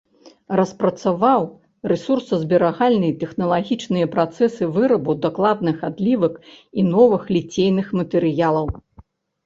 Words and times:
Распрацаваў 0.59 1.41
рэсурсазберагальныя 1.91 3.15
тэхналагічныя 3.21 4.09
працэсы 4.17 4.63
вырабу 4.81 5.11
дакладных 5.29 5.77
адлівак 5.93 6.33
і 6.79 6.91
новых 6.93 7.23
ліцейных 7.41 7.87
матэрыялаў. 8.03 8.67